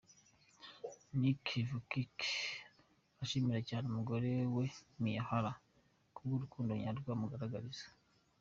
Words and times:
Nick 1.19 1.45
Vujicic 1.69 2.17
ashimira 3.23 3.59
cyane 3.69 3.85
umugore 3.87 4.31
we 4.55 4.65
Miyahara 5.01 5.51
kubw’urukundo 6.15 6.71
nyarwo 6.83 7.09
amugaragariza. 7.15 7.85